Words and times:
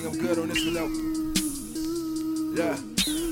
Listen 0.00 0.76
up. 0.76 0.90
Yeah. 2.56 2.76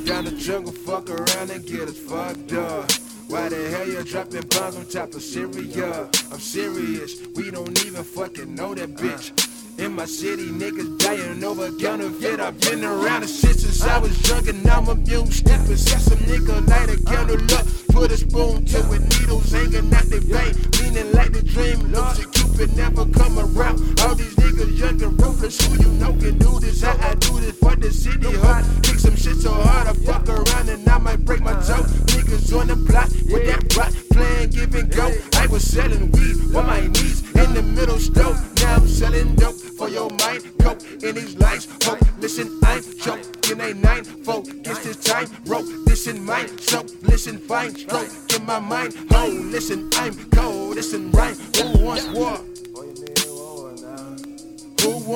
Down 0.05 0.25
the 0.25 0.37
jungle, 0.37 0.73
fuck 0.73 1.09
around 1.09 1.51
and 1.51 1.65
get 1.65 1.83
us 1.83 1.97
fucked 1.97 2.53
up. 2.55 2.91
Why 3.29 3.49
the 3.49 3.71
hell 3.71 3.87
you 3.87 4.03
dropping 4.03 4.49
bombs 4.49 4.77
on 4.77 4.87
top 4.87 5.15
of 5.15 5.23
Syria? 5.23 6.09
I'm 6.33 6.41
serious, 6.41 7.25
we 7.37 7.53
don't 7.53 7.85
even 7.87 8.03
fucking 8.03 8.53
know 8.53 8.75
that 8.75 8.95
bitch. 8.97 9.31
In 9.79 9.93
my 9.93 10.07
city, 10.07 10.47
niggas 10.47 10.99
dying 10.99 11.45
over 11.45 11.71
counterfeit. 11.79 12.41
I've 12.41 12.59
been 12.61 12.85
around 12.85 13.21
the 13.21 13.29
shit 13.29 13.61
since 13.61 13.83
I 13.83 13.99
was 13.99 14.29
young 14.29 14.49
and 14.49 14.67
I'm 14.67 14.89
immune. 14.89 15.23
amused. 15.23 15.45
Possess 15.45 16.05
some 16.07 16.19
nigga 16.19 16.67
light 16.67 16.89
a 16.89 16.97
candle 17.05 17.43
up, 17.55 17.67
put 17.93 18.11
a 18.11 18.17
spoon 18.17 18.65
to 18.65 18.79
it, 18.93 19.03
needles 19.21 19.53
hanging 19.53 19.95
out 19.95 20.07
the 20.07 20.19
vein. 20.19 20.55
Meaning 20.83 21.13
like 21.13 21.33
the 21.33 21.43
dream, 21.43 21.95
and 21.95 22.33
Cupid 22.33 22.77
never 22.77 23.07
come 23.07 23.39
around. 23.39 24.01
All 24.01 24.15
these 24.15 24.36
young 24.77 25.03
and 25.03 25.21
ruthless, 25.21 25.65
who 25.65 25.83
you 25.83 25.91
know 25.97 26.13
can 26.13 26.39
do 26.39 26.61
this? 26.61 26.83
How 26.83 26.97
I 27.01 27.15
do 27.15 27.41
this 27.41 27.59
for 27.59 27.75
the 27.75 27.91
city, 27.91 28.33
huh? 28.37 28.63
Kick 28.83 28.99
some 28.99 29.17
shit 29.17 29.37
so 29.37 29.53
hard, 29.53 29.89
I 29.89 29.93
fuck 29.95 30.29
around 30.29 30.69
and 30.69 30.87
I 30.89 30.99
might 30.99 31.25
break 31.25 31.41
my 31.41 31.53
toe. 31.53 31.85
Niggas 32.13 32.59
on 32.59 32.69
the 32.69 32.77
block 32.77 33.09
with 33.33 33.47
that 33.47 33.75
rock, 33.77 33.93
playing 34.13 34.51
give 34.51 34.75
and 34.75 34.91
go. 34.91 35.11
I 35.35 35.47
was 35.47 35.65
selling 35.65 36.11
weed 36.13 36.55
on 36.55 36.67
my 36.67 36.87
knees 36.87 37.23
in 37.35 37.55
the 37.55 37.63
middle 37.63 37.99
stove. 37.99 38.37
Now 38.61 38.77
I'm 38.77 38.87
selling 38.87 39.35
dope 39.37 39.57
for 39.79 39.89
your 39.89 40.11
mind. 40.11 40.45
Coke 40.61 40.83
in 41.03 41.15
these 41.15 41.37
lights. 41.39 41.69
Hope, 41.85 42.01
listen, 42.19 42.61
I'm 42.63 42.83
choking 42.99 43.61
a 43.61 43.73
nine. 43.75 44.05
Focus 44.05 44.79
this 44.81 44.97
time. 44.97 45.29
Rope 45.47 45.67
this 45.87 46.07
in 46.07 46.23
mind. 46.25 46.61
So 46.61 46.85
listen, 47.03 47.39
fine. 47.39 47.75
Stroke 47.75 48.11
in 48.35 48.45
my 48.45 48.59
mind. 48.59 48.95
Oh, 49.13 49.29
listen, 49.51 49.89
I'm 49.95 50.15
cold. 50.31 50.77
Listen, 50.77 51.11
right. 51.13 51.37
Who 51.57 51.85
wants 51.85 52.07
war? 52.09 52.41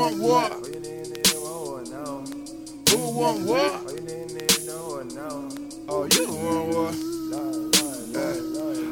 Want 0.01 0.19
war? 0.19 0.49
Who 2.89 2.99
want 3.19 3.41
war? 3.45 3.71
Oh, 5.91 6.09
you 6.11 6.27
want 6.33 6.69
war? 6.73 6.91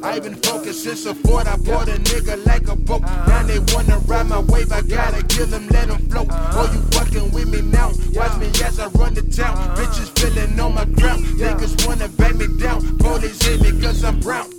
I've 0.05 0.23
been 0.23 0.35
focused 0.35 0.83
since 0.83 1.07
a 1.07 1.15
fort. 1.15 1.47
I 1.47 1.57
bought 1.57 1.89
a 1.89 1.93
nigga 1.93 2.45
like 2.45 2.69
a 2.69 2.77
boat. 2.77 3.01
Now 3.01 3.43
they 3.45 3.59
wanna 3.73 3.97
ride 4.01 4.29
my 4.29 4.41
wave. 4.41 4.71
I 4.71 4.83
gotta 4.83 5.25
kill 5.25 5.47
them, 5.47 5.67
let 5.69 5.89
them 5.89 5.97
float. 6.11 6.27
Oh, 6.31 6.71
you 6.75 6.83
fucking 6.99 7.31
with 7.33 7.49
me 7.49 7.63
now? 7.63 7.91
Watch 8.13 8.37
me 8.39 8.49
as 8.63 8.79
I 8.79 8.89
run 8.89 9.15
the 9.15 9.23
town. 9.23 9.57
Bitches 9.79 10.11
feeling 10.19 10.61
on 10.61 10.75
my 10.75 10.85
ground. 10.85 11.25
Niggas 11.25 11.87
wanna 11.87 12.09
back 12.09 12.35
me 12.35 12.49
down. 12.59 12.83
Police 12.99 13.41
hate 13.41 13.63
me 13.63 13.81
cause 13.81 14.05
I'm 14.05 14.21
brown. 14.21 14.51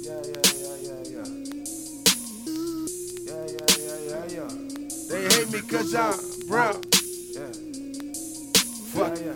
They 5.10 5.24
hate 5.30 5.52
me 5.52 5.62
cause 5.62 5.94
I'm 5.94 6.29
brown. 6.50 6.82
Fuck. 8.92 9.20
yeah 9.22 9.36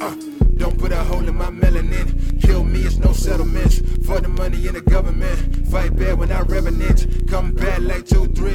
Uh, 0.00 0.14
don't 0.56 0.78
put 0.78 0.92
a 0.92 1.02
hole 1.02 1.26
in 1.26 1.36
my 1.36 1.50
melanin. 1.50 2.40
Kill 2.40 2.62
me, 2.62 2.82
it's 2.82 2.98
no 2.98 3.12
settlements. 3.12 3.80
For 4.06 4.20
the 4.20 4.28
money 4.28 4.68
in 4.68 4.74
the 4.74 4.82
government. 4.82 5.66
Fight 5.68 5.96
bad 5.96 6.16
when 6.18 6.30
I 6.30 6.42
revenant. 6.42 7.28
Come 7.28 7.52
back 7.52 7.80
like 7.80 8.06
2 8.06 8.26
3. 8.26 8.52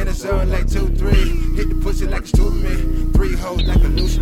In 0.00 0.06
the 0.06 0.12
zone 0.12 0.48
like 0.50 0.66
2 0.66 0.96
3. 0.96 1.10
Hit 1.56 1.68
the 1.68 1.78
pussy 1.82 2.06
like 2.06 2.22
it's 2.22 2.32
two 2.32 2.50
me. 2.50 3.12
Three 3.12 3.34
hoes 3.36 3.62
like 3.64 3.84
a 3.84 3.88
loose 3.88 4.18